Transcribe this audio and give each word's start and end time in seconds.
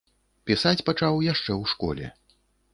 Пісаць 0.51 0.85
пачаў 0.87 1.21
яшчэ 1.27 1.45
ў 1.45 1.63
школе. 1.77 2.13